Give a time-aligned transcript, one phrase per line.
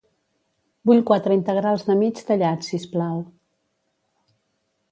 [0.89, 3.21] Vull quatre integrals de mig tallats, sisplau